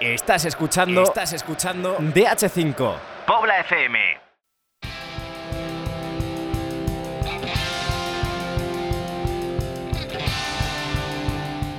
[0.00, 1.02] Estás escuchando.
[1.02, 2.94] Estás escuchando DH5.
[3.26, 3.98] Pobla FM.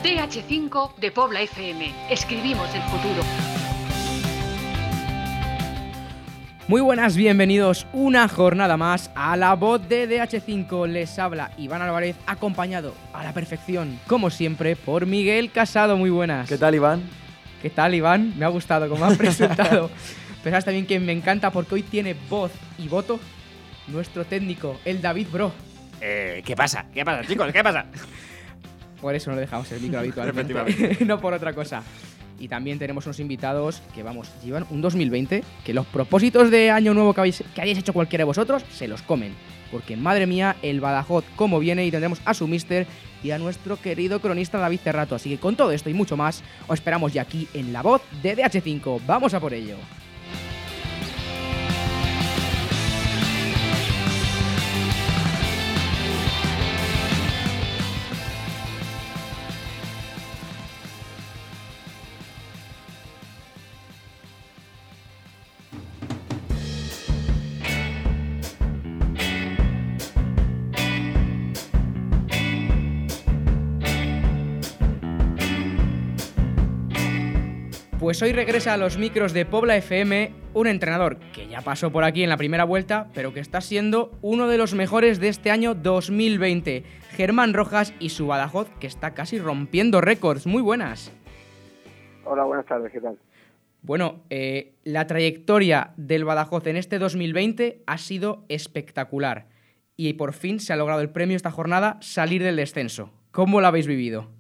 [0.04, 1.94] DH5 de Pobla FM.
[2.10, 3.22] Escribimos el futuro.
[6.68, 10.88] Muy buenas, bienvenidos una jornada más a la voz de DH5.
[10.88, 15.98] Les habla Iván Álvarez, acompañado a la perfección, como siempre, por Miguel Casado.
[15.98, 16.50] Muy buenas.
[16.50, 17.27] ¿Qué tal, Iván?
[17.68, 18.34] ¿Qué tal, Iván?
[18.40, 19.92] Me ha gustado como has presentado.
[20.42, 23.20] Pero sabes también que me encanta porque hoy tiene voz y voto
[23.90, 25.52] nuestro técnico, el David Bro.
[26.00, 26.86] Eh, ¿Qué pasa?
[26.94, 27.52] ¿Qué pasa, chicos?
[27.52, 27.88] ¿Qué pasa?
[29.02, 31.84] Por eso no le dejamos el micro habitualmente, no por otra cosa.
[32.40, 36.94] Y también tenemos unos invitados que, vamos, llevan un 2020 que los propósitos de año
[36.94, 39.34] nuevo que, habéis, que hayáis hecho cualquiera de vosotros se los comen.
[39.74, 42.88] Porque, madre mía, el Badajoz como viene y tendremos a su mister
[43.24, 45.16] y a nuestro querido cronista David Cerrato.
[45.16, 48.02] Así que con todo esto y mucho más, os esperamos ya aquí en la voz
[48.22, 49.02] de DH5.
[49.06, 49.76] ¡Vamos a por ello!
[78.08, 82.06] Pues hoy regresa a los micros de Pobla FM un entrenador que ya pasó por
[82.06, 85.52] aquí en la primera vuelta, pero que está siendo uno de los mejores de este
[85.52, 86.84] año 2020.
[87.18, 90.48] Germán Rojas y su Badajoz, que está casi rompiendo récords.
[90.48, 91.12] Muy buenas.
[92.24, 93.18] Hola, buenas tardes, ¿qué tal?
[93.82, 99.48] Bueno, eh, la trayectoria del Badajoz en este 2020 ha sido espectacular.
[99.98, 103.12] Y por fin se ha logrado el premio esta jornada, salir del descenso.
[103.32, 104.37] ¿Cómo lo habéis vivido?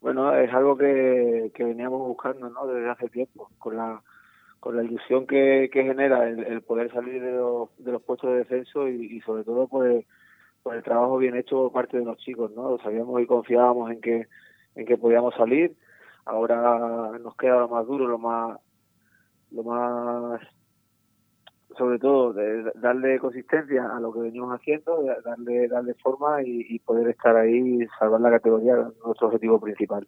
[0.00, 2.66] Bueno, es algo que, que veníamos buscando ¿no?
[2.66, 4.02] desde hace tiempo, con la,
[4.60, 8.38] con la ilusión que, que genera el, poder salir de los, de los puestos de
[8.38, 10.06] descenso y, sobre todo el,
[10.62, 12.52] por el trabajo bien hecho por parte de los chicos.
[12.52, 12.78] ¿no?
[12.78, 14.28] Sabíamos y confiábamos en que,
[14.76, 15.76] en que podíamos salir.
[16.24, 18.58] Ahora nos queda lo más duro, lo más,
[19.50, 20.40] lo más
[21.78, 22.34] sobre todo
[22.74, 27.86] darle consistencia a lo que venimos haciendo, darle, darle forma y, poder estar ahí y
[27.98, 28.74] salvar la categoría,
[29.04, 30.06] nuestro objetivo principal.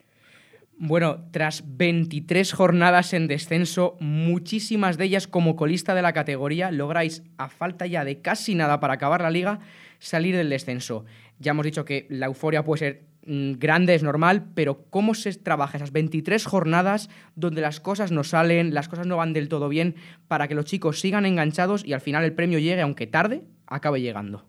[0.76, 7.22] Bueno, tras 23 jornadas en descenso, muchísimas de ellas como colista de la categoría, lográis,
[7.36, 9.60] a falta ya de casi nada para acabar la liga,
[9.98, 11.04] salir del descenso.
[11.38, 15.76] Ya hemos dicho que la euforia puede ser grande, es normal, pero ¿cómo se trabaja
[15.76, 19.94] esas 23 jornadas donde las cosas no salen, las cosas no van del todo bien,
[20.28, 24.00] para que los chicos sigan enganchados y al final el premio llegue, aunque tarde, acabe
[24.00, 24.42] llegando?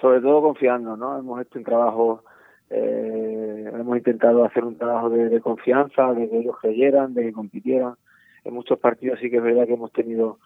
[0.00, 1.16] Sobre todo confiando, ¿no?
[1.16, 2.24] Hemos hecho un trabajo,
[2.70, 7.94] eh, hemos intentado hacer un trabajo de, confianza, de que ellos creyeran, de que compitieran.
[8.44, 10.38] En muchos partidos sí que es verdad que hemos tenido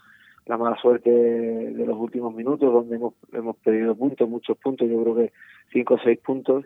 [0.47, 5.03] la mala suerte de los últimos minutos, donde hemos, hemos perdido puntos, muchos puntos, yo
[5.03, 5.33] creo que
[5.73, 6.65] cinco o seis puntos,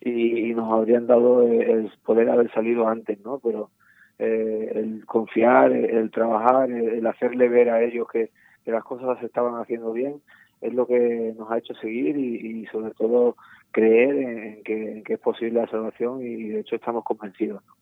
[0.00, 3.40] y, nos habrían dado el poder haber salido antes, ¿no?
[3.40, 3.70] Pero
[4.18, 8.30] eh, el confiar, el, trabajar, el, hacerle ver a ellos que,
[8.66, 10.20] las cosas se estaban haciendo bien,
[10.60, 13.34] es lo que nos ha hecho seguir y, sobre todo
[13.70, 17.62] creer en, que, en que es posible la salvación y de hecho estamos convencidos.
[17.66, 17.77] ¿no?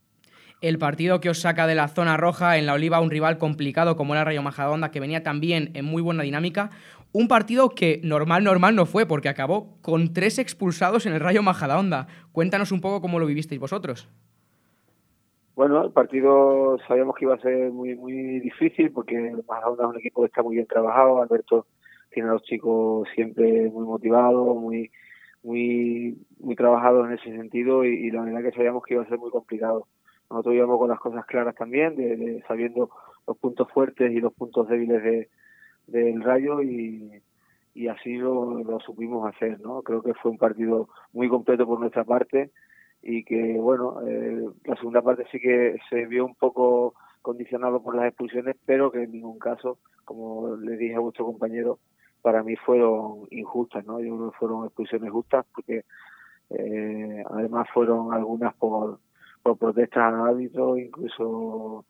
[0.61, 3.97] El partido que os saca de la zona roja en la Oliva, un rival complicado
[3.97, 6.71] como era Rayo Majadahonda, que venía también en muy buena dinámica.
[7.12, 11.43] Un partido que normal, normal no fue, porque acabó con tres expulsados en el Rayo
[11.43, 12.09] Majadahonda.
[12.33, 14.09] Cuéntanos un poco cómo lo vivisteis vosotros.
[15.55, 19.99] Bueno, el partido sabíamos que iba a ser muy muy difícil porque Majadahonda es un
[19.99, 21.22] equipo que está muy bien trabajado.
[21.22, 21.66] Alberto
[22.11, 24.91] tiene a los chicos siempre muy motivados, muy
[25.43, 29.09] muy muy trabajados en ese sentido y, y la verdad que sabíamos que iba a
[29.09, 29.87] ser muy complicado
[30.31, 32.91] nosotros íbamos con las cosas claras también, de, sabiendo
[33.27, 35.29] los puntos fuertes y los puntos débiles de,
[35.87, 37.23] del Rayo y,
[37.91, 39.83] así lo, lo, supimos hacer, ¿no?
[39.83, 42.51] Creo que fue un partido muy completo por nuestra parte
[43.03, 47.95] y que, bueno, eh, la segunda parte sí que se vio un poco condicionado por
[47.95, 51.79] las expulsiones, pero que en ningún caso, como le dije a vuestro compañero,
[52.22, 54.01] para mí fueron injustas, ¿no?
[54.01, 55.84] Yo creo que fueron expulsiones justas porque
[56.51, 58.99] eh, además fueron algunas por
[59.47, 61.84] por protestas al árbitro, incluso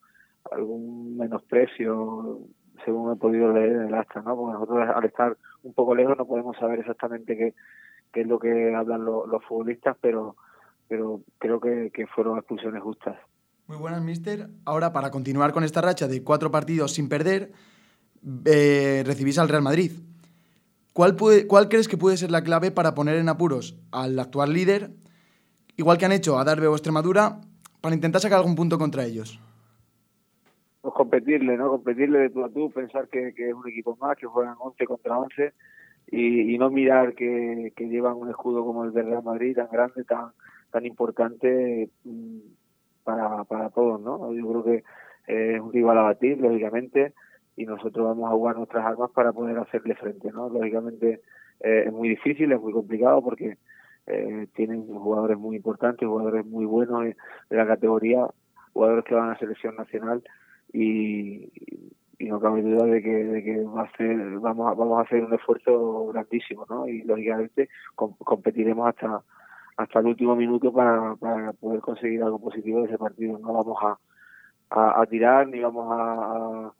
[0.50, 2.40] algún menosprecio,
[2.84, 4.36] según he podido leer en el acta, ¿no?
[4.36, 7.54] Porque nosotros al estar un poco lejos no podemos saber exactamente qué,
[8.12, 10.36] qué es lo que hablan los futbolistas, pero,
[10.86, 13.16] pero creo que, fueron expulsiones justas.
[13.66, 14.48] Muy buenas, mister.
[14.66, 17.52] Ahora, para continuar con esta racha de cuatro partidos sin perder,
[18.44, 19.92] eh, recibís al Real Madrid.
[20.92, 21.16] ¿Cuál,
[21.48, 24.90] ¿Cuál crees que puede ser la clave para poner en apuros al actual líder
[25.76, 27.40] igual que han hecho a Darbe o Extremadura,
[27.80, 29.40] para intentar sacar algún punto contra ellos?
[30.80, 31.70] Pues competirle, ¿no?
[31.70, 35.18] Competirle de tú a tú, pensar que, es un equipo más, que juegan 11 contra
[35.18, 35.52] 11
[36.08, 40.30] y, no mirar que, llevan un escudo como el de Real Madrid tan grande, tan
[40.70, 42.38] tan importante mm,
[43.04, 44.32] para, para todos, ¿no?
[44.32, 44.84] Yo creo que
[45.26, 47.14] es un rival a batir, lógicamente,
[47.56, 50.48] y nosotros vamos a jugar nuestras armas para poder hacerle frente, ¿no?
[50.48, 51.22] Lógicamente
[51.60, 53.56] eh, es muy difícil, es muy complicado porque
[54.06, 57.16] eh, tienen jugadores muy importantes, jugadores muy buenos de,
[57.50, 58.26] la categoría,
[58.72, 60.22] jugadores que van a selección nacional
[60.72, 61.50] y,
[62.18, 66.06] no cabe duda de que, va a ser, vamos, a, vamos a hacer un esfuerzo
[66.08, 66.88] grandísimo, ¿no?
[66.88, 69.22] Y lógicamente competiremos hasta
[69.76, 71.14] hasta el último minuto para,
[71.60, 73.38] poder conseguir algo positivo de ese partido.
[73.38, 73.78] No vamos
[74.70, 76.72] a, tirar ni vamos a,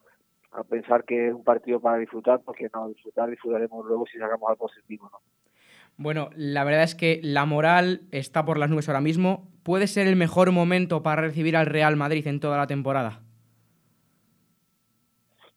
[0.69, 4.67] pensar que es un partido para disfrutar, porque no, disfrutar disfrutaremos luego si sacamos algo
[4.67, 5.11] positivo.
[5.13, 5.19] ¿no?
[5.99, 9.49] Bueno, la verdad es que la moral está por las nubes ahora mismo.
[9.63, 13.21] ¿Puede ser el mejor momento para recibir al Real Madrid en toda la temporada?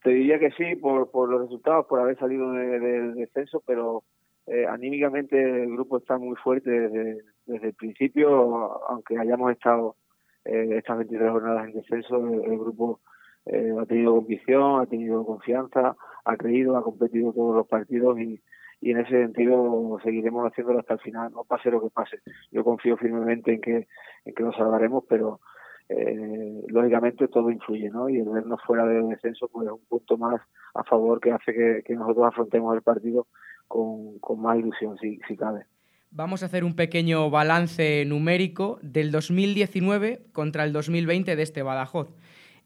[0.02, 4.04] Te diría que sí, por, los resultados, por haber salido del descenso, pero
[4.48, 9.98] eh, anímicamente el grupo está muy fuerte desde, desde el principio, aunque hayamos estado
[10.46, 13.02] eh, estas 23 jornadas en descenso, el, grupo
[13.46, 18.42] eh, ha tenido convicción, ha tenido confianza, ha creído, ha competido todos los partidos y,
[18.82, 22.20] y en ese sentido seguiremos haciéndolo hasta el final, no pase lo que pase.
[22.52, 23.88] Yo confío firmemente en que,
[24.26, 25.42] en que nos salvaremos, pero
[25.90, 28.10] eh, lógicamente todo influye, ¿no?
[28.10, 30.40] Y el vernos fuera del descenso pues es un punto más
[30.76, 33.28] a favor que hace que, nosotros afrontemos el partido
[33.68, 35.66] con, con más ilusión, si, si cabe.
[36.12, 42.10] Vamos a hacer un pequeño balance numérico del 2019 contra el 2020 de este Badajoz.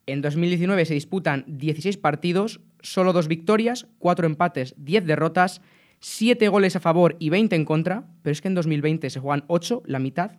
[0.06, 5.62] En 2019 se disputan 16 partidos, solo dos victorias, cuatro empates, 10 derrotas,
[6.04, 9.46] 7 goles a favor y 20 en contra, pero es que en 2020 se juegan
[9.48, 10.32] 8, la mitad.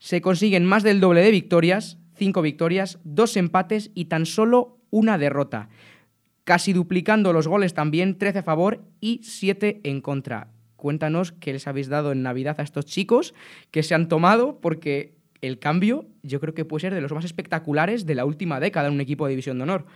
[0.00, 5.16] Se consiguen más del doble de victorias, cinco victorias, dos empates y tan solo una
[5.16, 5.68] derrota,
[6.42, 10.48] casi duplicando los goles también, 13 a favor y 7 en contra.
[10.74, 13.34] Cuéntanos qué les habéis dado en Navidad a estos chicos
[13.70, 17.24] que se han tomado, porque el cambio yo creo que puede ser de los más
[17.24, 19.86] espectaculares de la última década en un equipo de división de honor.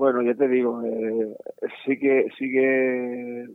[0.00, 1.36] Bueno, ya te digo, eh,
[1.84, 3.46] sí que sí que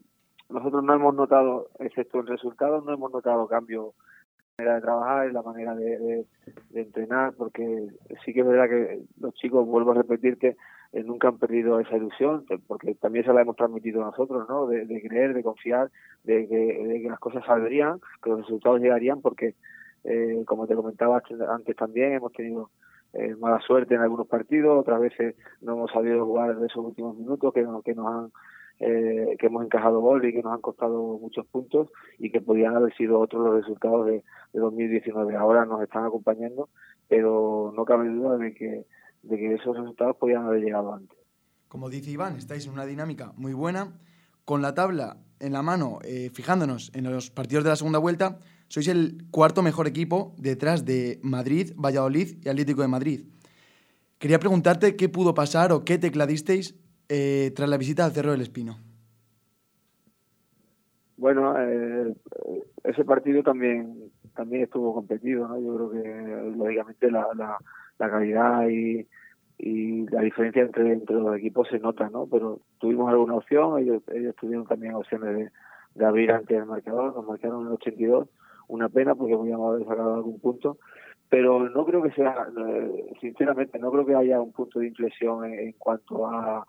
[0.47, 3.95] nosotros no hemos notado, excepto en resultados, no hemos notado cambio
[4.55, 6.23] manera de trabajar, en la manera de,
[6.75, 7.87] entrenar, porque
[8.23, 10.55] sí que es verdad que los chicos, vuelvo a repetirte,
[10.93, 14.67] eh, nunca han perdido esa ilusión, porque también se la hemos transmitido nosotros, ¿no?
[14.67, 15.89] De, creer, de confiar,
[16.25, 19.55] de que, las cosas saldrían, que los resultados llegarían, porque,
[20.03, 22.69] eh, como te comentaba antes también, hemos tenido
[23.15, 27.17] eh, mala suerte en algunos partidos, otras veces no hemos sabido jugar en esos últimos
[27.17, 28.31] minutos que, que nos han
[28.77, 31.87] eh, que hemos encajado gol y que nos han costado muchos puntos
[32.19, 34.21] y que podían haber sido otros los resultados de,
[34.51, 35.35] 2019.
[35.35, 36.69] Ahora nos están acompañando,
[37.07, 38.85] pero no cabe duda de que,
[39.23, 41.17] de que esos resultados podían haber llegado antes.
[41.69, 43.93] Como dice Iván, estáis en una dinámica muy buena.
[44.43, 48.39] Con la tabla en la mano, eh, fijándonos en los partidos de la segunda vuelta,
[48.67, 53.21] sois el cuarto mejor equipo detrás de Madrid, Valladolid y Atlético de Madrid.
[54.17, 56.75] Quería preguntarte qué pudo pasar o qué tecladisteis
[57.09, 58.77] eh, tras la visita al Cerro del Espino?
[61.17, 62.13] Bueno, eh,
[62.83, 65.59] ese partido también también estuvo competido, ¿no?
[65.59, 67.57] Yo creo que lógicamente la,
[67.97, 69.07] calidad y,
[70.09, 72.27] la diferencia entre, entre los equipos se nota, ¿no?
[72.27, 75.51] Pero tuvimos alguna opción, ellos, ellos tuvieron también opciones de,
[75.95, 78.27] de abrir antes el marcador, nos marcaron en el 82,
[78.67, 80.77] una pena porque podíamos haber sacado algún punto,
[81.29, 85.45] pero no creo que sea, eh, sinceramente, no creo que haya un punto de inflexión
[85.45, 86.65] en cuanto a,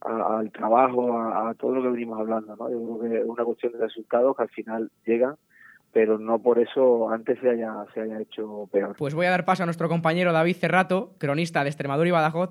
[0.00, 2.56] al trabajo, a, todo lo que venimos hablando.
[2.56, 2.70] ¿no?
[2.70, 5.36] Yo creo que es una cuestión de resultados que al final llegan,
[5.92, 8.96] pero no por eso antes se haya, se haya hecho peor.
[8.96, 12.50] Pues voy a dar paso a nuestro compañero David Cerrato, cronista de Extremadura y Badajoz,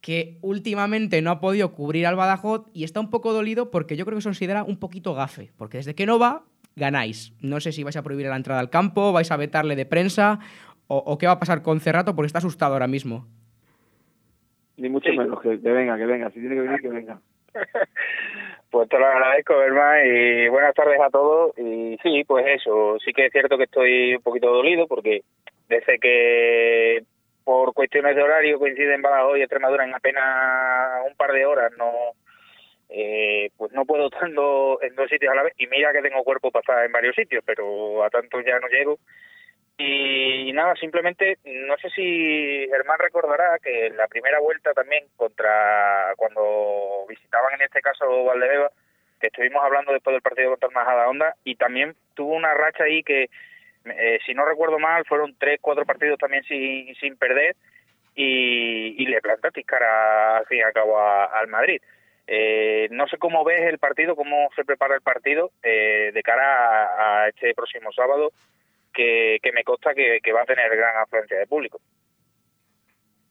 [0.00, 4.04] que últimamente no ha podido cubrir al Badajoz y está un poco dolido porque yo
[4.04, 6.44] creo que se considera un poquito gafe, porque desde que no va,
[6.76, 7.32] ganáis.
[7.40, 10.38] No sé si vais a prohibir la entrada al campo, vais a vetarle de prensa
[10.86, 13.26] o, o qué va a pasar con Cerrato porque está asustado ahora mismo.
[14.80, 16.30] Ni mucho menos, que, venga, que venga.
[16.30, 17.20] Si tiene que venir, que venga.
[18.70, 21.52] pues te lo agradezco, Berma, y buenas tardes a todos.
[21.58, 25.22] Y sí, pues eso, sí que es cierto que estoy un poquito dolido porque
[25.68, 27.04] desde que
[27.44, 31.90] por cuestiones de horario coinciden Badajoz y Extremadura en apenas un par de horas, no
[32.90, 35.54] eh, pues no puedo estar en dos sitios a la vez.
[35.58, 38.68] Y mira que tengo cuerpo para estar en varios sitios, pero a tanto ya no
[38.68, 38.98] llego.
[39.78, 46.12] Y, nada, simplemente, no sé si Germán recordará que en la primera vuelta también contra,
[46.16, 48.70] cuando visitaban en este caso Valdebeba,
[49.18, 53.02] que estuvimos hablando después del partido contra Majada Onda, y también tuvo una racha ahí
[53.02, 53.30] que
[53.84, 57.56] Eh, si no recuerdo mal, fueron tres, cuatro partidos también sin, perder
[58.14, 61.80] y, le plantaste cara al fin y al cabo al Madrid.
[62.32, 67.24] Eh, no sé cómo ves el partido, cómo se prepara el partido eh, de cara
[67.24, 68.30] a, este próximo sábado,
[68.94, 71.80] que, me consta que, va a tener gran afluencia de público.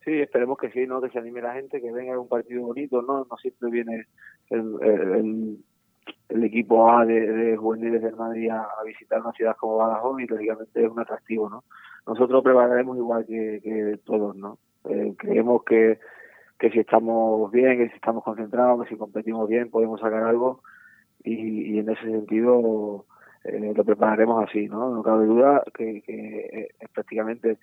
[0.04, 1.00] Sí, esperemos que sí, ¿no?
[1.00, 3.24] Que se anime la gente, que venga un partido bonito, ¿no?
[3.24, 4.06] No siempre viene
[4.50, 5.64] el,
[6.28, 10.28] el, equipo A de, de, juveniles del Madrid a, visitar una ciudad como Badajoz y
[10.28, 11.64] lógicamente es un atractivo, ¿no?
[12.06, 14.58] Nosotros prepararemos igual que, todos, ¿no?
[14.90, 16.00] Eh, creemos que,
[16.60, 20.62] que si estamos bien, que si estamos concentrados, que si competimos bien podemos sacar algo
[21.24, 23.06] y, en ese sentido
[23.46, 24.94] eh, lo prepararemos así, ¿no?
[24.94, 27.58] No cabe duda que, que es prácticamente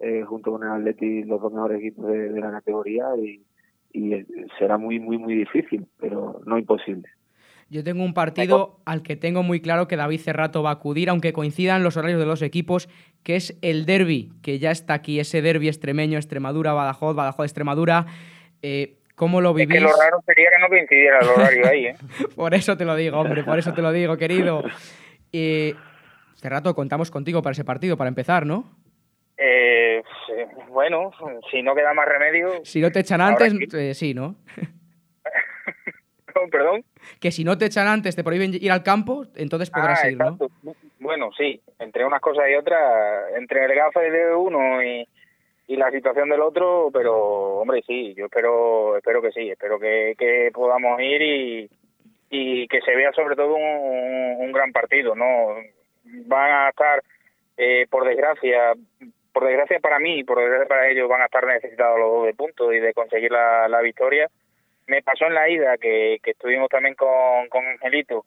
[0.00, 3.44] eh, junto con el Atleti los dos mejores equipos de, la categoría y,
[3.92, 4.26] y
[4.58, 7.08] será muy, muy, muy difícil, pero no imposible.
[7.68, 11.08] Yo tengo un partido al que tengo muy claro que David Cerrato va a acudir,
[11.08, 12.88] aunque coincidan los horarios de los equipos,
[13.22, 18.06] que es el derby, que ya está aquí, ese derby extremeño, Extremadura, Badajoz, Badajoz, Extremadura.
[18.62, 19.76] Eh, ¿Cómo lo vivís?
[19.76, 21.96] Es que lo raro sería que no coincidiera el horario ahí, ¿eh?
[22.36, 24.62] por eso te lo digo, hombre, por eso te lo digo, querido.
[25.32, 25.74] Eh,
[26.40, 28.64] Cerrato, contamos contigo para ese partido, para empezar, ¿no?
[29.36, 30.02] Eh,
[30.68, 31.10] bueno,
[31.50, 32.64] si no queda más remedio.
[32.64, 34.36] Si no te echan antes, eh, sí, ¿no?
[36.50, 36.82] Perdón.
[37.20, 40.16] Que si no te echan antes, te prohíben ir al campo, entonces podrás ah, ir,
[40.16, 40.38] ¿no?
[40.98, 45.06] Bueno, sí, entre unas cosas y otras, entre el gafe de uno y,
[45.76, 51.00] la situación del otro, pero hombre, sí, yo espero espero que sí, espero que, podamos
[51.00, 51.70] ir y,
[52.30, 55.56] y que se vea sobre todo un, un gran partido, ¿no?
[56.04, 57.02] Van a estar,
[57.56, 58.74] eh, por desgracia,
[59.32, 62.26] por desgracia para mí y por desgracia para ellos van a estar necesitados los dos
[62.26, 64.28] de puntos y de conseguir la, la victoria.
[64.86, 68.24] Me pasó en la ida que, que estuvimos también con, con Angelito.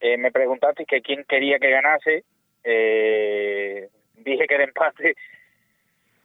[0.00, 2.24] Eh, me preguntaste que quién quería que ganase.
[2.64, 5.14] Eh, dije que el empate.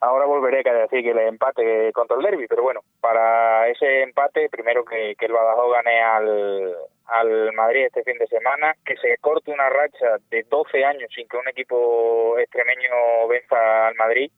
[0.02, 4.48] Ahora volveré a decir que el empate contra el derby, pero bueno, para ese empate,
[4.48, 6.74] primero que, que el Badajoz gane al,
[7.06, 11.28] al Madrid este fin de semana, que se corte una racha de 12 años sin
[11.28, 14.32] que un equipo extremeño venza al Madrid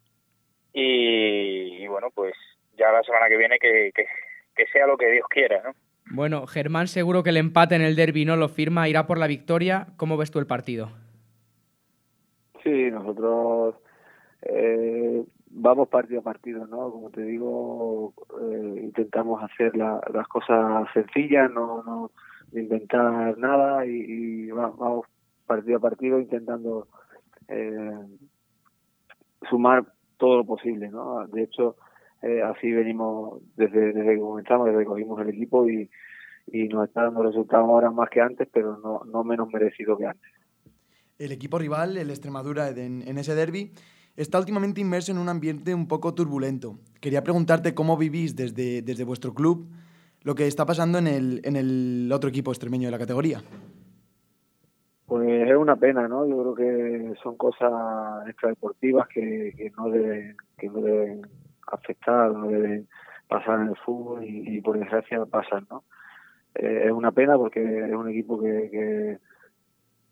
[0.75, 2.35] y, bueno, pues
[2.77, 5.71] ya la semana que viene que, que, sea lo que Dios quiera, ¿no?
[6.11, 9.29] Bueno, Germán seguro que el empate en el derby no lo firma, irá por la
[9.29, 9.87] victoria.
[9.97, 10.91] ¿Cómo ves tú el partido?
[12.63, 13.77] Sí, nosotros
[14.43, 16.91] eh, vamos partido a partido, ¿no?
[16.91, 22.11] Como te digo, eh, intentamos hacer las cosas sencillas, no, no
[22.53, 25.07] inventar nada y, vamos
[25.47, 26.89] partido a partido intentando
[27.49, 27.99] eh,
[29.49, 29.85] sumar
[30.17, 31.27] todo lo posible, ¿no?
[31.29, 31.77] De hecho,
[32.23, 35.89] eh, así venimos desde, desde que comenzamos, desde que cogimos el equipo y,
[36.49, 40.07] y nos está dando resultados ahora más que antes, pero no, no menos merecido que
[40.07, 40.33] antes.
[41.19, 43.73] El equipo rival, el Extremadura, en, en ese derby,
[44.17, 46.79] está últimamente inmerso en un ambiente un poco turbulento.
[47.01, 49.67] Quería preguntarte cómo vivís desde, desde vuestro club
[50.23, 53.43] lo que está pasando en el, en el otro equipo extremeño de la categoría.
[55.07, 56.27] Pues es una pena, ¿no?
[56.27, 61.27] Yo creo que son cosas extradeportivas que, que no deben que no deben
[61.67, 62.89] afectar, no deben
[63.29, 65.85] pasar en el fútbol y, por desgracia pasan, ¿no?
[66.55, 69.19] Eh, es una pena porque es un equipo que, que,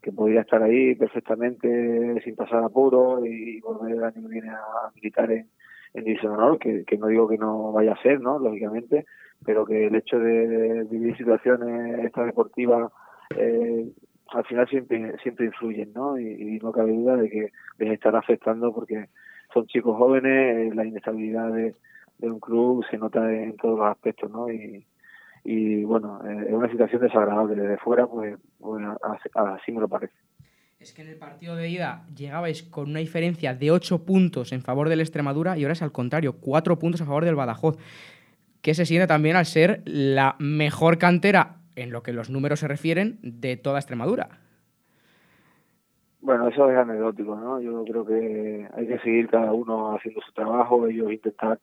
[0.02, 5.48] que, podría estar ahí perfectamente sin pasar apuro y volver que viene a militar en,
[5.94, 8.38] en División Honor, que, que no digo que no vaya a ser, ¿no?
[8.38, 9.06] Lógicamente,
[9.44, 12.92] pero que el hecho de vivir situaciones extradeportivas
[13.36, 13.90] eh,
[14.28, 16.18] al final siempre siempre influyen, ¿no?
[16.18, 19.08] Y, no cabe duda de que les estará afectando porque
[19.52, 21.74] son chicos jóvenes, la inestabilidad de,
[22.20, 24.50] un club se nota en todos los aspectos, ¿no?
[24.50, 24.86] Y,
[25.44, 27.54] y bueno, eh, es una situación desagradable.
[27.54, 28.96] Desde fuera, pues, bueno,
[29.34, 30.14] así me lo parece.
[30.78, 34.62] Es que en el partido de ida llegabais con una diferencia de 8 puntos en
[34.62, 37.78] favor del Extremadura y ahora es al contrario, 4 puntos a favor del Badajoz
[38.62, 42.68] que se siente también al ser la mejor cantera, en lo que los números se
[42.68, 44.28] refieren, de toda Extremadura.
[46.20, 47.60] Bueno, eso es anecdótico, ¿no?
[47.60, 51.58] Yo creo que hay que seguir cada uno haciendo su trabajo, ellos intentar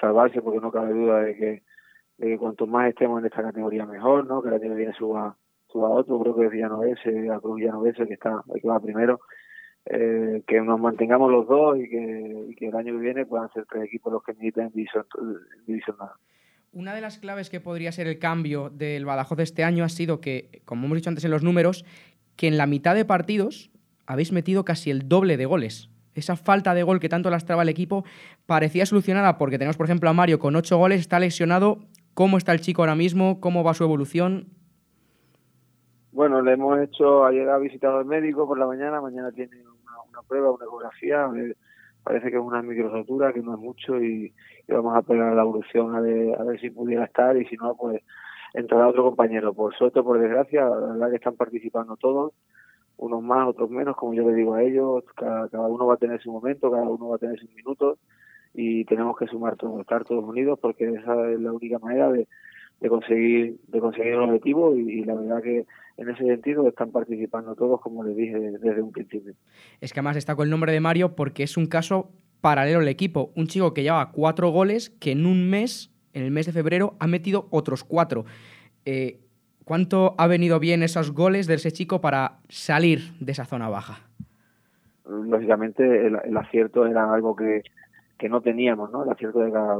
[0.00, 1.62] salvarse, porque no cabe duda de que,
[2.38, 4.42] cuanto más estemos en esta categoría mejor, ¿no?
[4.42, 5.36] Que el año que viene suba,
[5.68, 9.20] suba otro, creo que es Villanovese, a Cruz Villanovese, que está, que va primero,
[9.86, 13.64] eh, que nos mantengamos los dos y que, que el año que viene puedan ser
[13.66, 15.06] tres equipos los que militen en división,
[15.66, 15.80] en
[16.72, 19.88] una de las claves que podría ser el cambio del Badajoz de este año ha
[19.88, 21.84] sido que, como hemos dicho antes en los números,
[22.36, 23.72] que en la mitad de partidos
[24.06, 25.90] habéis metido casi el doble de goles.
[26.14, 28.04] Esa falta de gol que tanto lastraba el equipo
[28.46, 31.80] parecía solucionada porque tenemos, por ejemplo, a Mario con ocho goles, está lesionado.
[32.14, 33.40] ¿Cómo está el chico ahora mismo?
[33.40, 34.48] ¿Cómo va su evolución?
[36.12, 39.56] Bueno, le hemos hecho, ayer ha visitado el médico por la mañana, mañana tiene
[40.08, 41.28] una prueba, una ecografía,
[42.02, 44.32] parece que es una microsotura, que no es mucho y,
[44.68, 47.74] vamos a pegar la evolución a ver, a ver si pudiera estar y si no,
[47.76, 48.02] pues
[48.54, 49.54] entrará otro compañero.
[49.54, 52.32] Por suerte, por desgracia, la verdad que están participando todos,
[52.96, 55.98] unos más, otros menos, como yo le digo a ellos, cada, cada uno va a
[55.98, 57.98] tener su momento, cada uno va a tener sus minutos
[58.54, 62.26] y tenemos que sumar todos, estar todos unidos porque esa es la única manera de,
[62.80, 65.66] de conseguir de conseguir el objetivo y, la verdad que
[65.96, 69.34] en ese sentido están participando todos como les dije desde un principio.
[69.80, 73.32] Es que además destaco el nombre de Mario porque es un caso paralelo al equipo,
[73.36, 76.94] un chico que lleva cuatro goles que en un mes, en el mes de febrero,
[76.98, 78.24] ha metido otros cuatro.
[78.84, 79.20] Eh,
[79.64, 84.00] ¿Cuánto ha venido bien esos goles de ese chico para salir de esa zona baja?
[85.06, 87.62] Lógicamente el, acierto era algo que,
[88.20, 89.04] que, no teníamos, ¿no?
[89.04, 89.76] El acierto de cada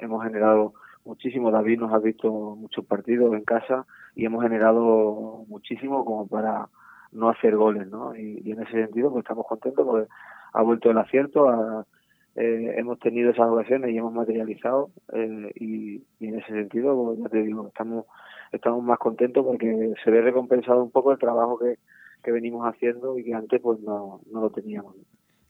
[0.00, 0.74] hemos generado
[1.04, 1.50] muchísimo.
[1.50, 6.68] David nos ha visto muchos partidos en casa y hemos generado muchísimo como para
[7.12, 8.14] no hacer goles, ¿no?
[8.14, 10.08] Y, en ese sentido pues estamos contentos porque
[10.52, 11.86] ha vuelto el acierto,
[12.34, 17.28] eh, hemos tenido esas ocasiones y hemos materializado eh, y, en ese sentido pues, ya
[17.28, 18.04] te digo estamos
[18.52, 21.78] estamos más contentos porque se ve recompensado un poco el trabajo que,
[22.22, 24.94] que venimos haciendo y que antes pues no, no lo teníamos.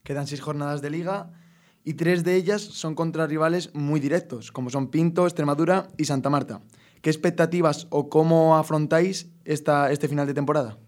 [0.02, 1.30] Quedan seis jornadas de liga
[1.86, 6.28] y tres de ellas son contra rivales muy directos, como son Pinto, Extremadura y Santa
[6.28, 6.58] Marta.
[7.00, 10.78] ¿Qué expectativas o cómo afrontáis esta, este final de temporada?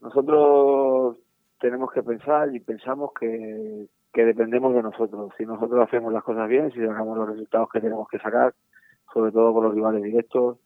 [0.00, 1.16] Nosotros
[1.60, 5.32] tenemos que pensar y pensamos que, dependemos de nosotros.
[5.36, 8.54] Si nosotros hacemos las cosas bien, si sacamos los resultados que tenemos que sacar,
[9.12, 10.58] sobre todo con los rivales directos,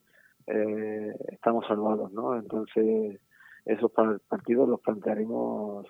[0.46, 2.36] eh, estamos salvados, ¿no?
[2.36, 3.18] Entonces,
[3.64, 3.90] esos
[4.28, 5.86] partidos los plantearemos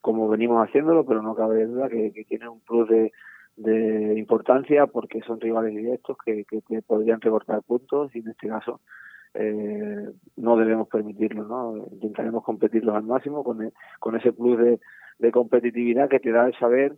[0.00, 3.12] como venimos haciéndolo, pero no cabe duda que, tiene un plus de,
[4.16, 6.44] importancia porque son rivales directos que,
[6.86, 8.80] podrían recortar puntos y en este caso
[9.34, 11.88] eh, no debemos permitirlo, ¿no?
[11.90, 16.96] Intentaremos competirlos al máximo con, con ese plus de, competitividad que te da el saber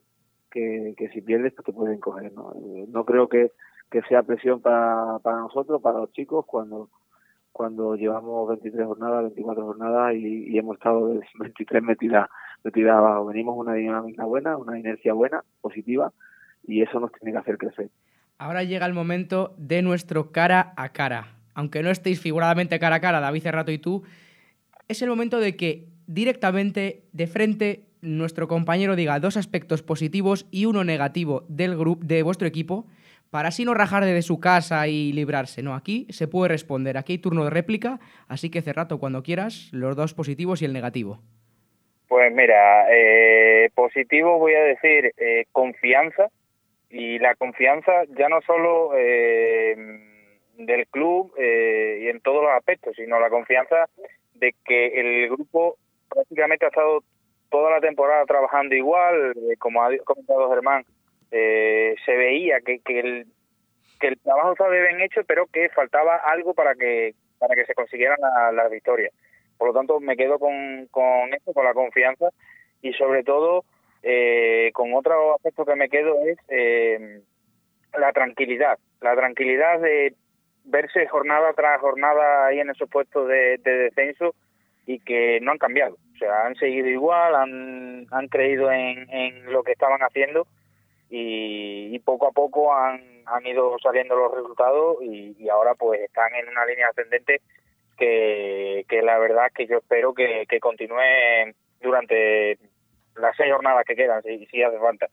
[0.50, 2.52] que, si pierdes pues te pueden coger, ¿no?
[2.88, 3.52] No creo que,
[3.90, 6.90] que sea presión para, para nosotros, para los chicos, cuando
[7.52, 12.28] cuando llevamos 23 jornadas, 24 jornadas y, hemos estado 23 metidas,
[12.64, 13.26] metidas abajo.
[13.26, 16.12] Venimos una dinámica buena, una inercia buena, positiva,
[16.66, 17.90] y eso nos tiene que hacer crecer.
[18.38, 21.36] Ahora llega el momento de nuestro cara a cara.
[21.54, 24.02] Aunque no estéis figuradamente cara a cara, David Cerrato y tú,
[24.88, 30.64] es el momento de que directamente, de frente, nuestro compañero diga dos aspectos positivos y
[30.64, 32.86] uno negativo del grupo de vuestro equipo
[33.30, 35.62] para así no rajar de su casa y librarse.
[35.62, 39.68] No, aquí se puede responder, aquí hay turno de réplica, así que Cerrato, cuando quieras,
[39.70, 41.20] los dos positivos y el negativo.
[42.10, 46.26] Pues mira, eh, positivo voy a decir eh, confianza,
[46.88, 49.76] y la confianza ya no solo eh,
[50.56, 53.88] del club y en todos los aspectos, sino la confianza
[54.34, 55.76] de que el grupo
[56.12, 57.04] prácticamente ha estado
[57.48, 60.84] toda la temporada trabajando igual, como ha comentado Germán,
[61.30, 63.26] eh, se veía que, que, el,
[64.00, 67.74] que el trabajo estaba bien hecho, pero que faltaba algo para que para que se
[67.74, 68.18] consiguieran
[68.52, 69.12] las victorias.
[69.60, 72.30] Por lo tanto, me quedo con, con esto, con la confianza
[72.80, 73.66] y sobre todo
[74.02, 77.20] eh, con otro aspecto que me quedo es eh,
[77.92, 80.14] la tranquilidad, la tranquilidad de
[80.64, 84.34] verse jornada tras jornada ahí en esos puestos de, de descenso
[84.86, 85.98] y que no han cambiado.
[86.14, 90.46] O sea, han seguido igual, han, han creído en, en lo que estaban haciendo
[91.10, 96.48] y, poco a poco han, han ido saliendo los resultados y, ahora pues están en
[96.48, 97.42] una línea ascendente
[98.00, 102.58] que, la verdad que yo espero que, que continúe durante
[103.16, 105.08] las seis jornadas que quedan, si, si hace falta.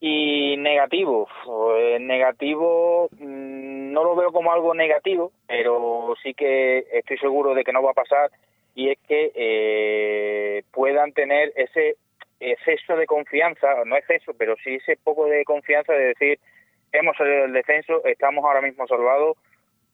[0.00, 7.16] Y negativo, pues negativo mm, no lo veo como algo negativo, pero sí que estoy
[7.18, 8.30] seguro de que no va a pasar
[8.74, 11.96] y es que eh, puedan tener ese
[12.40, 16.38] exceso de confianza, no exceso, pero sí ese poco de confianza de decir,
[16.92, 19.36] hemos salido del descenso, estamos ahora mismo salvados,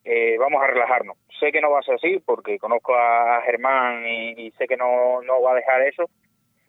[0.04, 1.16] eh, vamos a relajarnos.
[1.38, 5.22] Sé que no va a ser así porque conozco a Germán y, sé que no,
[5.22, 6.08] no va a dejar eso,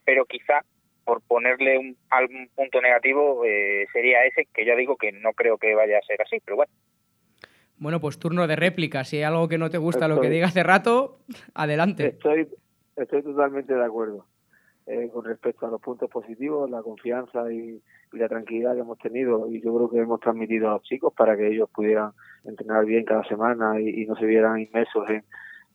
[0.05, 0.61] pero quizá
[1.03, 5.57] por ponerle un, algún punto negativo eh, sería ese, que ya digo que no creo
[5.57, 6.71] que vaya a ser así, pero bueno.
[7.77, 9.03] Bueno, pues turno de réplica.
[9.03, 11.17] Si hay algo que no te gusta lo que diga hace rato,
[11.55, 12.07] adelante.
[12.09, 12.47] Estoy,
[12.95, 14.25] estoy totalmente de acuerdo.
[14.87, 17.81] Eh, con respecto a los puntos positivos, la confianza y,
[18.13, 19.47] la tranquilidad que hemos tenido.
[19.47, 22.11] Y yo creo que hemos transmitido a los chicos para que ellos pudieran
[22.43, 25.07] entrenar bien cada semana y, no se vieran inmersos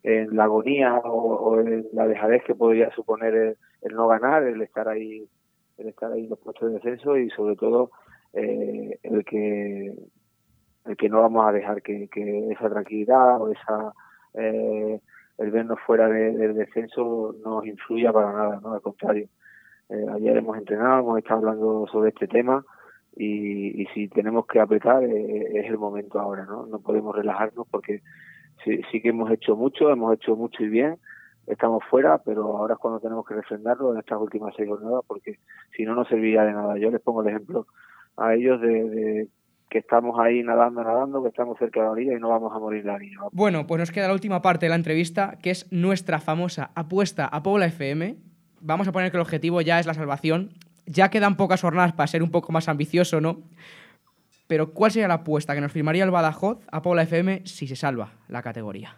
[0.03, 4.89] en, la agonía o, en la dejadez que podría suponer el, no ganar, el estar
[4.89, 5.29] ahí,
[5.79, 7.91] el estar ahí en los puestos de descenso y sobre todo
[8.33, 9.95] eh, el que
[10.85, 12.09] el que no vamos a dejar que,
[12.51, 13.93] esa tranquilidad o esa
[14.35, 15.01] eh,
[15.39, 18.75] el vernos fuera del descenso nos influya para nada, ¿no?
[18.75, 19.29] Al contrario.
[19.89, 22.65] Eh, ayer hemos entrenado, hemos estado hablando sobre este tema
[23.15, 26.67] y, y si tenemos que apretar eh, es el momento ahora, ¿no?
[26.67, 28.03] No podemos relajarnos porque
[28.65, 30.99] sí, sí que hemos hecho mucho, hemos hecho mucho y bien,
[31.47, 35.39] estamos fuera, pero ahora es cuando tenemos que refrendarlo en estas últimas seis jornadas porque
[35.77, 36.79] si no, no serviría de nada.
[36.79, 37.67] Yo les pongo el ejemplo
[38.17, 39.29] a ellos de, de
[39.69, 42.59] que estamos ahí nadando, nadando, que estamos cerca de la orilla y no vamos a
[42.59, 43.19] morir la orilla.
[43.33, 47.27] Bueno, pues nos queda la última parte de la entrevista, que es nuestra famosa apuesta
[47.27, 48.17] a Pobla FM.
[48.61, 50.51] Vamos a poner que el objetivo ya es la salvación.
[50.87, 53.39] Ya quedan pocas jornadas para ser un poco más ambicioso, ¿no?
[54.47, 57.75] Pero ¿cuál sería la apuesta que nos firmaría el Badajoz a Pobla FM si se
[57.75, 58.97] salva la categoría?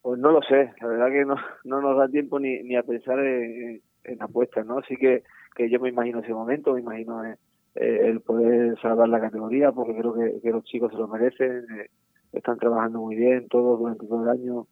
[0.00, 2.82] Pues no lo sé, la verdad que no, no nos da tiempo ni, ni a
[2.82, 4.78] pensar en, en apuestas, ¿no?
[4.78, 5.24] Así que,
[5.54, 7.36] que yo me imagino ese momento, me imagino eh,
[7.74, 11.90] eh, el poder salvar la categoría, porque creo que, los chicos se lo merecen, eh,
[12.32, 14.66] están trabajando muy bien todos durante todo el año,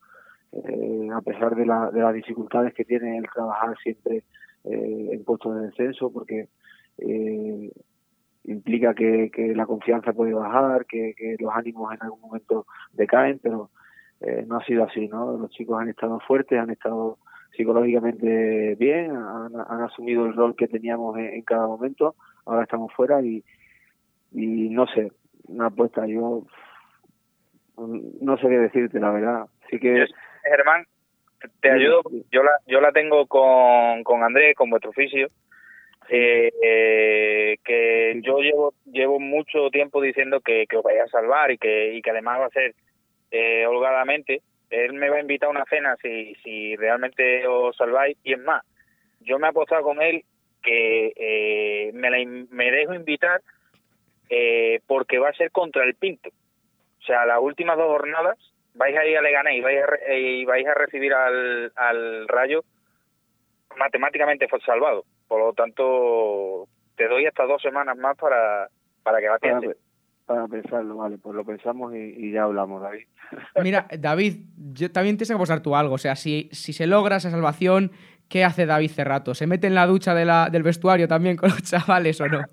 [0.52, 4.24] eh, a pesar de, la, de las dificultades que tiene el trabajar siempre
[4.64, 6.48] eh, en puestos de descenso, porque
[6.98, 7.70] eh,
[8.44, 13.70] implica que, la confianza puede bajar, que, que los ánimos en algún momento decaen, pero
[14.48, 15.36] no ha sido así, ¿no?
[15.36, 17.18] Los chicos han estado fuertes, han estado
[17.56, 22.16] psicológicamente bien, han, han asumido el rol que teníamos en, en cada momento
[22.48, 23.44] ahora estamos fuera y,
[24.32, 25.12] y no sé,
[25.48, 26.44] una apuesta, yo
[27.76, 29.46] no sé qué decirte, la verdad.
[29.70, 30.06] Sí que...
[30.42, 30.84] Germán,
[31.60, 35.28] te ayudo, yo la, yo la tengo con, con Andrés, con vuestro oficio,
[36.08, 41.50] eh, eh, que yo llevo llevo mucho tiempo diciendo que, que os vais a salvar
[41.50, 42.74] y que, y que además va a ser
[43.30, 44.40] eh, holgadamente.
[44.70, 48.16] Él me va a invitar a una cena si, si realmente os salváis.
[48.24, 48.64] Y es más,
[49.20, 50.24] yo me he apostado con él
[50.68, 52.18] que eh, me, la,
[52.50, 53.40] me dejo invitar
[54.28, 56.28] eh, porque va a ser contra el Pinto.
[56.28, 58.36] O sea, las últimas dos jornadas
[58.74, 62.64] vais a ir a Leganés y vais a, y vais a recibir al, al Rayo
[63.78, 65.04] matemáticamente fue salvado.
[65.26, 68.68] Por lo tanto, te doy hasta dos semanas más para,
[69.02, 69.60] para que para,
[70.26, 73.06] para pensarlo, vale, pues lo pensamos y, y, ya hablamos, David.
[73.62, 75.94] Mira, David, yo también tienes que apostar tú algo.
[75.94, 77.92] O sea, si, si se logra esa salvación,
[78.28, 79.34] ¿qué hace David Cerrato?
[79.34, 82.40] ¿Se mete en la ducha de la, del vestuario también con los chavales o no?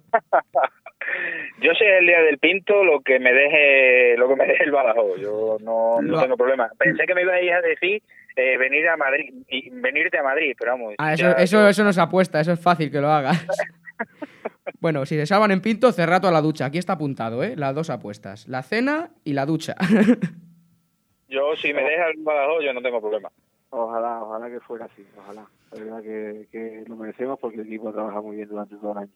[1.61, 4.71] Yo sé el día del pinto lo que me deje lo que me deje el
[4.71, 5.15] badajo.
[5.17, 6.69] Yo no, no tengo problema.
[6.77, 8.03] Pensé que me ibais a decir
[8.35, 10.95] eh, venir a Madrid y venirte a Madrid, pero vamos.
[10.97, 13.47] Ah, eso, eso, eso no se apuesta, eso es fácil que lo hagas.
[14.81, 16.65] bueno, si se salvan en pinto, cerrato a la ducha.
[16.65, 17.55] Aquí está apuntado, ¿eh?
[17.55, 18.47] Las dos apuestas.
[18.47, 19.75] La cena y la ducha.
[21.29, 23.29] yo, si me deja el badajo, yo no tengo problema.
[23.69, 25.45] Ojalá, ojalá que fuera así, ojalá.
[25.71, 28.97] La verdad que, que lo merecemos porque el equipo trabaja muy bien durante todo el
[28.99, 29.11] año.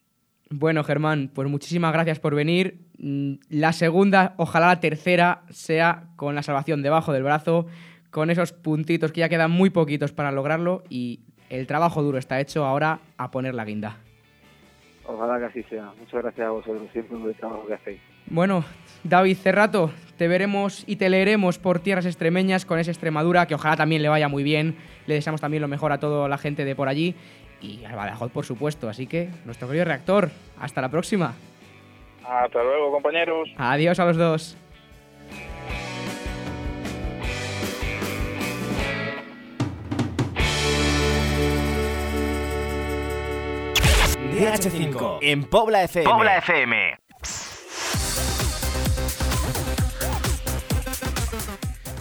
[0.52, 2.80] Bueno, Germán, pues muchísimas gracias por venir.
[2.98, 7.66] La segunda, ojalá la tercera, sea con la salvación debajo del brazo,
[8.10, 12.40] con esos puntitos que ya quedan muy poquitos para lograrlo y el trabajo duro está
[12.40, 13.98] hecho ahora a poner la guinda.
[15.04, 15.92] Ojalá que así sea.
[15.98, 18.00] Muchas gracias a vosotros siempre por el trabajo que hacéis.
[18.30, 18.64] Bueno,
[19.02, 23.76] David Cerrato, te veremos y te leeremos por tierras extremeñas con esa Extremadura, que ojalá
[23.76, 24.76] también le vaya muy bien.
[25.06, 27.16] Le deseamos también lo mejor a toda la gente de por allí
[27.60, 28.88] y al Badajoz, por supuesto.
[28.88, 31.34] Así que, nuestro querido reactor, hasta la próxima.
[32.24, 33.48] Hasta luego, compañeros.
[33.56, 34.56] Adiós a los dos.
[44.32, 46.08] DH5 en Pobla FM.
[46.08, 46.99] Pobla FM.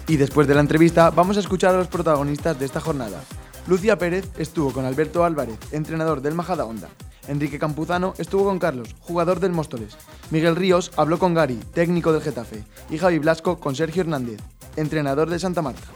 [0.09, 3.21] Y después de la entrevista vamos a escuchar a los protagonistas de esta jornada.
[3.67, 6.89] Lucia Pérez estuvo con Alberto Álvarez, entrenador del Majada Honda.
[7.27, 9.95] Enrique Campuzano estuvo con Carlos, jugador del Móstoles.
[10.31, 12.63] Miguel Ríos habló con Gary, técnico del Getafe.
[12.89, 14.39] Y Javi Blasco con Sergio Hernández,
[14.77, 15.87] entrenador de Santa Marta.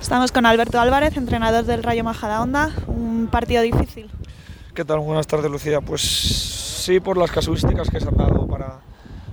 [0.00, 2.70] Estamos con Alberto Álvarez, entrenador del Rayo Majadahonda.
[2.86, 4.08] Un partido difícil.
[4.72, 5.00] ¿Qué tal?
[5.00, 5.80] Buenas tardes, Lucía.
[5.80, 8.78] Pues sí, por las casuísticas que se han dado para,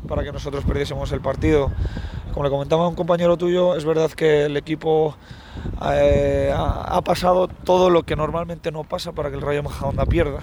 [0.08, 1.72] para que nosotros perdiésemos el partido.
[2.34, 5.16] Como le comentaba un compañero tuyo, es verdad que el equipo
[5.94, 10.08] eh, ha, ha, pasado todo lo que normalmente no pasa para que el Rayo Majadahonda
[10.08, 10.40] pierda.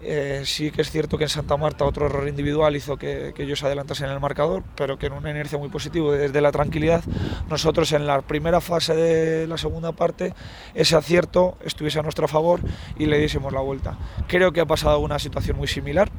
[0.00, 3.64] Eh, sí que es cierto que en Santa Marta otro error individual hizo que, ellos
[3.64, 7.02] adelantasen en el marcador, pero que en una inercia muy positiva desde la tranquilidad,
[7.48, 10.34] nosotros en la primera fase de la segunda parte
[10.74, 12.60] ese acierto estuviese a nuestro favor
[12.96, 13.98] y le diésemos la vuelta.
[14.28, 16.10] Creo que ha pasado una situación muy similar,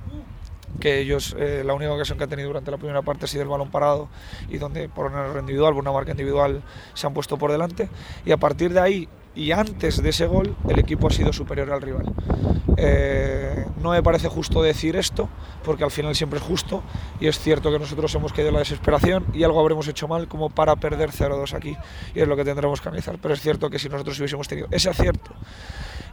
[0.82, 3.44] que ellos eh, la única ocasión que han tenido durante la primera parte ha sido
[3.44, 4.10] el balón parado
[4.50, 6.64] y donde por un error individual, por una marca individual
[6.94, 7.90] se han puesto por delante
[8.26, 11.72] y a partir de ahí y antes de ese gol el equipo ha sido superior
[11.72, 12.14] al rival.
[12.76, 15.30] Eh, no me parece justo decir esto,
[15.64, 16.84] porque al final siempre es justo,
[17.22, 20.28] y es cierto que nosotros hemos caído en la desesperación y algo habremos hecho mal
[20.28, 21.78] como para perder 0-2 aquí,
[22.14, 23.18] y es lo que tendremos que analizar.
[23.22, 25.32] Pero es cierto que si nosotros hubiésemos tenido ese acierto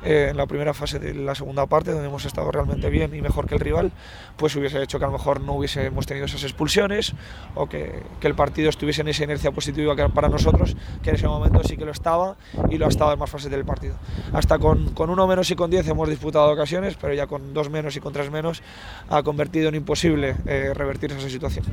[0.05, 3.23] eh, en la primera fase de la segunda parte, donde hemos estado realmente bien y
[3.23, 3.93] mejor que el rival,
[4.37, 7.15] pues hubiese hecho que a lo mejor no hubiésemos tenido esas expulsiones
[7.55, 11.29] o que, que el partido estuviese en esa inercia positiva para nosotros, que en ese
[11.29, 12.37] momento sí que lo estaba
[12.71, 13.97] y lo ha estado en más fases del partido.
[14.33, 17.71] Hasta con, con uno menos y con diez hemos disputado ocasiones, pero ya con dos
[17.71, 18.63] menos y con tres menos
[19.09, 21.65] ha convertido en imposible eh, revertir esa situación.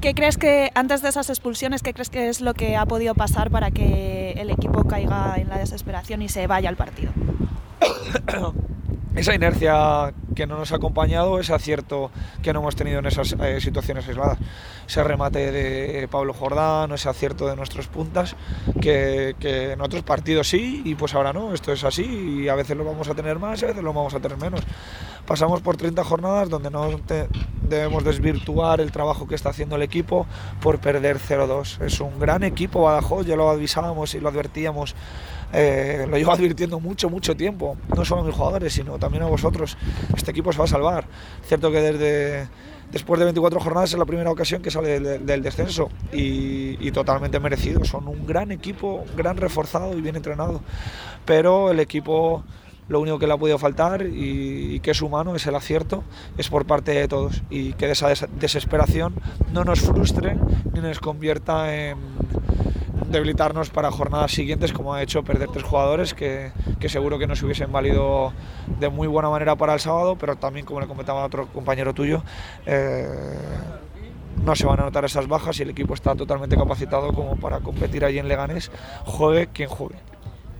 [0.00, 3.14] ¿Qué crees que, antes de esas expulsiones, qué crees que es lo que ha podido
[3.14, 7.10] pasar para que el equipo caiga en la desesperación y se vaya al partido?
[9.16, 12.10] esa inercia que no nos ha acompañado, ese acierto
[12.42, 14.38] que no hemos tenido en esas eh, situaciones aisladas,
[14.86, 18.36] ese remate de Pablo Jordán, ese acierto de nuestros puntas,
[18.80, 22.54] que, que, en otros partidos sí y pues ahora no, esto es así y a
[22.54, 24.60] veces lo vamos a tener más y a veces lo vamos a tener menos.
[25.26, 27.28] Pasamos por 30 jornadas donde no te,
[27.68, 30.26] debemos desvirtuar el trabajo que está haciendo el equipo
[30.60, 31.82] por perder 0-2.
[31.84, 34.94] Es un gran equipo Badajoz, ya lo avisábamos y lo advertíamos
[35.52, 39.26] eh, lo llevo advirtiendo mucho, mucho tiempo, no solo a mis jugadores, sino también a
[39.26, 39.76] vosotros.
[40.16, 41.04] Este equipo se va a salvar.
[41.46, 42.48] Cierto que desde
[42.92, 46.90] después de 24 jornadas es la primera ocasión que sale del, del descenso y, y,
[46.90, 47.84] totalmente merecido.
[47.84, 50.62] Son un gran equipo, gran reforzado y bien entrenado,
[51.24, 52.44] pero el equipo
[52.88, 56.02] lo único que le ha podido faltar y, y, que es humano, es el acierto,
[56.38, 58.08] es por parte de todos y que esa
[58.40, 59.14] desesperación
[59.52, 60.38] no nos frustre
[60.72, 61.98] ni nos convierta en
[63.06, 67.42] debilitarnos para jornadas siguientes, como ha hecho perder tres jugadores que, que, seguro que nos
[67.42, 68.32] hubiesen valido
[68.80, 71.94] de muy buena manera para el sábado, pero también, como le comentaba a otro compañero
[71.94, 72.22] tuyo,
[72.66, 73.08] eh,
[74.44, 77.60] no se van a notar esas bajas y el equipo está totalmente capacitado como para
[77.60, 78.70] competir allí en Leganés,
[79.04, 79.96] juegue quien juegue.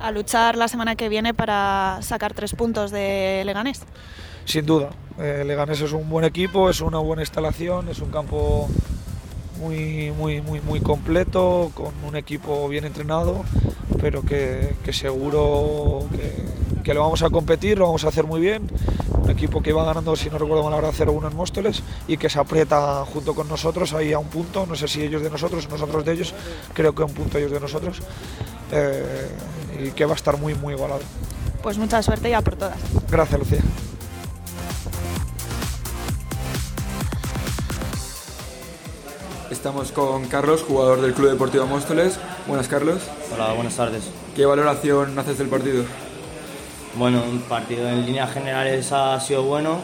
[0.00, 3.82] A luchar la semana que viene para sacar tres puntos de Leganés.
[4.44, 8.68] Sin duda, eh, Leganés es un buen equipo, es una buena instalación, es un campo
[9.58, 13.44] muy, muy, muy, muy completo, con un equipo bien entrenado,
[14.00, 18.40] pero que, que seguro que, que, lo vamos a competir, lo vamos a hacer muy
[18.40, 18.68] bien.
[19.20, 22.30] Un equipo que va ganando, si no recuerdo mal, ahora 0-1 en Móstoles y que
[22.30, 24.64] se aprieta junto con nosotros ahí a un punto.
[24.66, 26.34] No sé si ellos de nosotros nosotros de ellos,
[26.72, 28.00] creo que a un punto ellos de nosotros.
[28.72, 29.28] Eh,
[29.80, 31.00] y que va a estar muy, muy igualado.
[31.62, 32.78] Pues mucha suerte y a por todas.
[33.10, 33.62] Gracias, Lucía.
[39.58, 42.16] Estamos con Carlos, jugador del Club Deportivo Móstoles.
[42.46, 43.02] Buenas, Carlos.
[43.34, 44.04] Hola, buenas tardes.
[44.36, 45.84] ¿Qué valoración haces del partido?
[46.94, 49.80] Bueno, un partido en líneas generales ha sido bueno.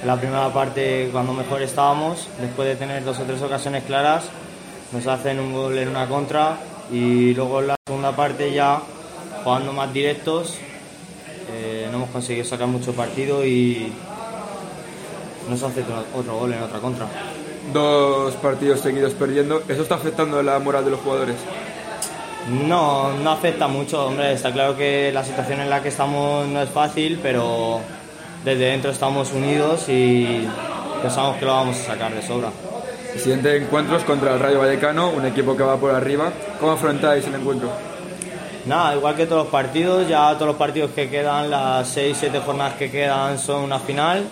[0.00, 4.24] En la primera parte, cuando mejor estábamos, después de tener dos o tres ocasiones claras,
[4.90, 6.56] nos hacen un gol en una contra
[6.90, 8.80] y luego en la segunda parte ya
[9.44, 10.56] jugando más directos
[11.50, 13.92] eh, no hemos conseguido sacar mucho partido y
[15.46, 15.84] nos hace
[16.16, 17.06] otro gol en otra contra
[17.72, 19.62] dos partidos seguidos perdiendo.
[19.68, 21.36] ¿Eso está afectando la moral de los jugadores?
[22.48, 24.32] No, no afecta mucho, hombre.
[24.32, 27.80] Está claro que la situación en la que estamos no es fácil, pero
[28.44, 30.48] desde dentro estamos unidos y
[31.02, 32.48] pensamos que lo vamos a sacar de sobra.
[33.14, 36.32] El siguiente encuentro es contra el Rayo Vallecano, un equipo que va por arriba.
[36.58, 37.68] ¿Cómo afrontáis el encuentro?
[38.66, 42.74] Nada, igual que todos los partidos, ya todos los partidos que quedan, las 6-7 jornadas
[42.74, 44.24] que quedan son una final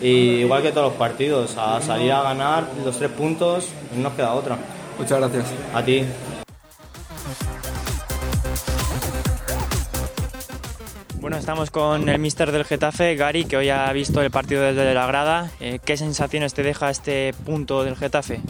[0.00, 4.12] y igual que todos los partidos, a salir a ganar los tres puntos, no nos
[4.14, 4.58] queda otra.
[4.98, 5.46] Muchas gracias.
[5.72, 6.04] A ti.
[11.20, 14.92] Bueno, estamos con el mister del Getafe, Gary, que hoy ha visto el partido desde
[14.92, 15.50] la grada.
[15.58, 18.40] Eh, ¿Qué sensaciones te deja este punto del Getafe?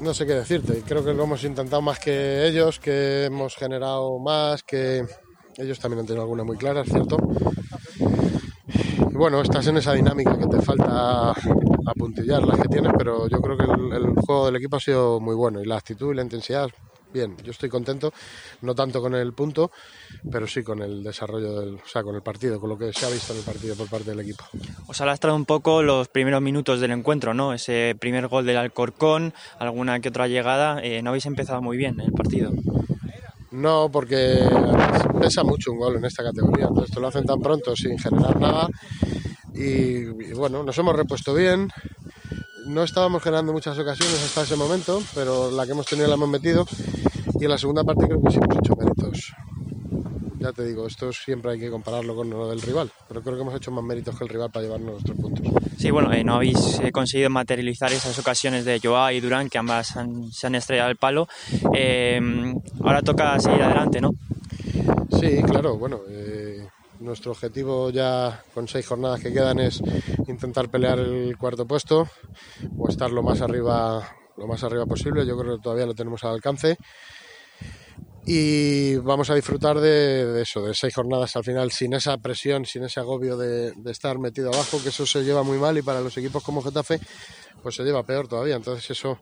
[0.00, 4.18] No sé qué decirte, creo que lo hemos intentado más que ellos, que hemos generado
[4.18, 5.04] más, que
[5.58, 7.18] ellos también han tenido alguna muy clara, ¿cierto?
[9.20, 11.32] Bueno, estás en esa dinámica que te falta
[11.84, 15.20] apuntillar las que tienes, pero yo creo que el, el, juego del equipo ha sido
[15.20, 16.70] muy bueno y la actitud y la intensidad,
[17.12, 17.36] bien.
[17.44, 18.14] Yo estoy contento,
[18.62, 19.72] no tanto con el punto,
[20.32, 23.04] pero sí con el desarrollo del, o sea, con el partido, con lo que se
[23.04, 24.42] ha visto en el partido por parte del equipo.
[24.86, 27.52] Os ha lastrado un poco los primeros minutos del encuentro, ¿no?
[27.52, 32.00] Ese primer gol del Alcorcón, alguna que otra llegada, eh, no habéis empezado muy bien
[32.00, 32.52] el partido.
[33.52, 34.38] No, porque
[35.20, 36.66] pesa mucho un gol en esta categoría.
[36.66, 38.68] Entonces te lo hacen tan pronto sin generar nada.
[39.54, 41.70] Y, bueno, nos hemos repuesto bien.
[42.66, 46.28] No estábamos generando muchas ocasiones hasta ese momento, pero la que hemos tenido la hemos
[46.28, 46.66] metido.
[47.40, 49.32] Y en la segunda parte creo que sí hemos hecho méritos.
[50.40, 53.42] Ya te digo, esto siempre hay que compararlo con lo del rival, pero creo que
[53.42, 55.46] hemos hecho más méritos que el rival para llevarnos nuestros puntos.
[55.76, 59.58] Sí, bueno, eh, no habéis eh, conseguido materializar esas ocasiones de Joao y Durán, que
[59.58, 61.28] ambas han, se han estrellado el palo.
[61.74, 62.18] Eh,
[62.82, 64.14] ahora toca seguir adelante, ¿no?
[65.20, 66.66] Sí, claro, bueno, eh,
[67.00, 69.82] nuestro objetivo ya con seis jornadas que quedan es
[70.26, 72.08] intentar pelear el cuarto puesto
[72.78, 75.26] o estar lo más arriba, lo más arriba posible.
[75.26, 76.78] Yo creo que todavía lo tenemos al alcance.
[78.26, 82.64] Y vamos a disfrutar de, de eso, de seis jornadas al final, sin esa presión,
[82.66, 85.82] sin ese agobio de, de estar metido abajo, que eso se lleva muy mal y
[85.82, 87.00] para los equipos como Getafe,
[87.62, 88.56] pues se lleva peor todavía.
[88.56, 89.18] Entonces eso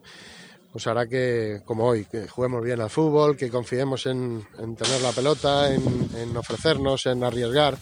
[0.73, 5.01] pues hará que, como hoy, que juguemos bien al fútbol, que confiemos en, en tener
[5.01, 7.79] la pelota, en, en ofrecernos, en arriesgar,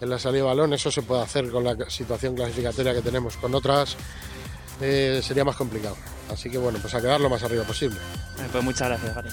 [0.00, 0.72] en la salida de balón.
[0.72, 3.36] Eso se puede hacer con la situación clasificatoria que tenemos.
[3.36, 3.96] Con otras
[4.80, 5.96] eh, sería más complicado.
[6.30, 7.96] Así que bueno, pues a quedar lo más arriba posible.
[8.52, 9.30] Pues muchas gracias, Gary.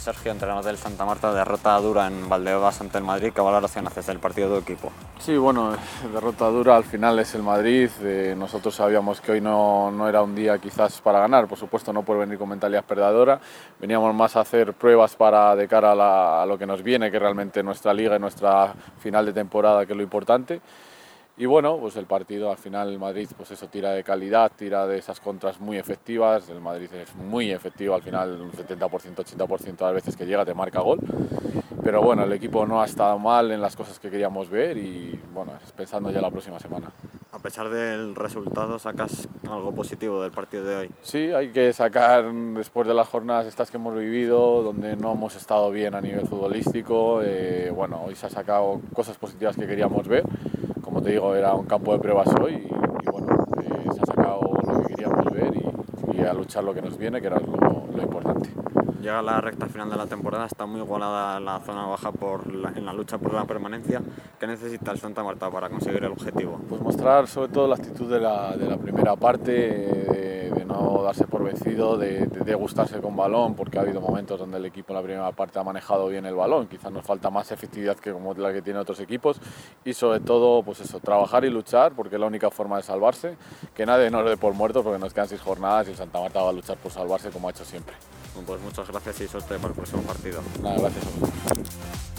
[0.00, 3.32] Sergio, entrenador del Santa Marta, derrota dura en Valdebebas ante el Madrid.
[3.34, 4.90] ¿Qué valoración haces del partido de equipo?
[5.18, 5.72] Sí, bueno,
[6.12, 7.90] derrota dura, al final es el Madrid.
[8.02, 11.92] eh, nosotros sabíamos que hoy no, no era un día quizás para ganar, por supuesto
[11.92, 13.38] no por venir con mentalidad perdedora.
[13.78, 17.10] Veníamos más a hacer pruebas para de cara a, la- a lo que nos viene,
[17.10, 20.60] que realmente nuestra liga y nuestra final de temporada, que es lo importante.
[21.40, 24.86] Y bueno, pues el partido al final el Madrid pues eso tira de calidad, tira
[24.86, 28.78] de esas contras muy efectivas, el Madrid es muy efectivo, al final un 70%,
[29.14, 30.98] 80% de las veces que llega te marca gol.
[31.82, 35.18] Pero bueno, el equipo no ha estado mal en las cosas que queríamos ver y
[35.32, 36.92] bueno, pensando ya la próxima semana.
[37.32, 40.90] A pesar del resultado, ¿sacas algo positivo del partido de hoy?
[41.00, 45.36] Sí, hay que sacar después de las jornadas estas que hemos vivido, donde no hemos
[45.36, 47.22] estado bien a nivel futbolístico.
[47.24, 50.24] eh, bueno, hoy se ha sacado cosas positivas que queríamos ver.
[50.90, 53.28] Como te digo, era un campo de pruebas hoy y, y bueno,
[53.62, 56.98] eh, se ha sacado lo que queríamos ver y, y a luchar lo que nos
[56.98, 58.50] viene, que era lo, lo importante.
[59.00, 62.72] Llega la recta final de la temporada, está muy igualada la zona baja por la-
[62.76, 64.02] en la lucha por la permanencia.
[64.38, 66.60] ¿Qué necesita el Santa Marta para conseguir el objetivo?
[66.68, 70.29] Pues mostrar sobre todo la actitud de la, de la primera parte, eh,
[70.70, 74.58] no darse por vencido, de, de, de gustarse con balón, porque ha habido momentos donde
[74.58, 77.50] el equipo en la primera parte ha manejado bien el balón, quizás nos falta más
[77.50, 79.40] efectividad que como la que tienen otros equipos
[79.84, 83.36] y sobre todo pues eso, trabajar y luchar, porque es la única forma de salvarse,
[83.74, 86.42] que nadie nos dé por muerto porque nos quedan seis jornadas y el Santa Marta
[86.42, 87.94] va a luchar por salvarse como ha hecho siempre.
[88.46, 90.40] Pues muchas gracias y suerte para el próximo partido.
[90.62, 92.09] Nada, gracias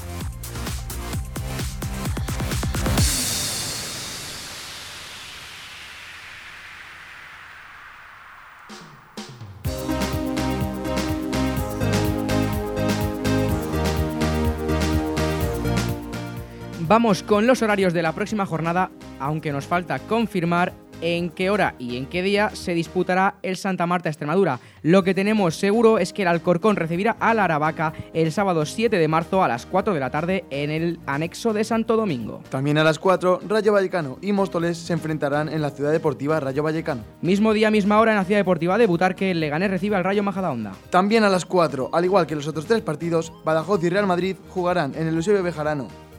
[16.92, 21.74] Vamos con los horarios de la próxima jornada, aunque nos falta confirmar en qué hora
[21.80, 24.60] y en qué día se disputará el Santa Marta Extremadura.
[24.84, 28.98] Lo que tenemos seguro es que el Alcorcón recibirá a la Aravaca el sábado 7
[28.98, 32.44] de marzo a las 4 de la tarde en el anexo de Santo Domingo.
[32.50, 36.62] También a las 4, Rayo Vallecano y Móstoles se enfrentarán en la ciudad deportiva Rayo
[36.62, 37.06] Vallecano.
[37.22, 40.24] Mismo día, misma hora en la ciudad deportiva de Butarque, el Leganés recibe al Rayo
[40.24, 40.74] Majadahonda.
[40.90, 44.36] También a las 4, al igual que los otros tres partidos, Badajoz y Real Madrid
[44.50, 46.11] jugarán en el Eusebio Bejarano.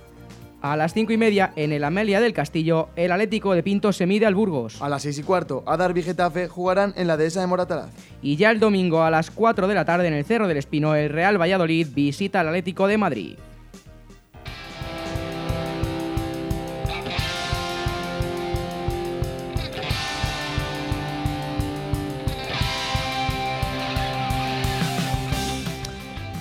[0.62, 4.06] A las 5 y media, en el Amelia del Castillo, el Atlético de Pinto se
[4.06, 4.80] mide al Burgos.
[4.80, 7.90] A las 6 y cuarto, Adar y Getafe jugarán en la dehesa de Moratalaz.
[8.22, 10.94] Y ya el domingo a las 4 de la tarde en el Cerro del Espino,
[10.94, 13.38] el Real Valladolid visita al Atlético de Madrid.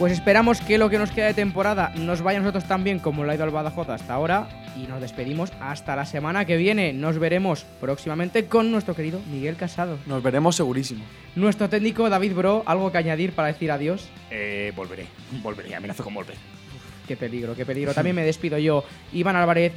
[0.01, 2.97] Pues esperamos que lo que nos queda de temporada nos vaya a nosotros tan bien
[2.97, 4.49] como lo ha ido al Badajoz hasta ahora.
[4.75, 6.91] Y nos despedimos hasta la semana que viene.
[6.91, 9.99] Nos veremos próximamente con nuestro querido Miguel Casado.
[10.07, 11.03] Nos veremos segurísimo.
[11.35, 14.09] Nuestro técnico David Bro, ¿algo que añadir para decir adiós?
[14.31, 15.05] Eh, volveré,
[15.43, 16.35] volveré, amenazo con volver.
[17.07, 17.93] Qué peligro, qué peligro.
[17.93, 18.83] También me despido yo,
[19.13, 19.71] Iván Álvarez,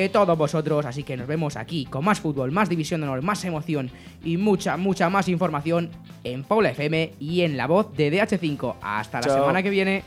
[0.00, 0.86] de todos vosotros.
[0.86, 3.90] Así que nos vemos aquí con más fútbol, más división de honor, más emoción
[4.24, 5.90] y mucha, mucha más información
[6.22, 8.76] en Paula FM y en la voz de DH5.
[8.82, 10.02] Hasta la semana que viene.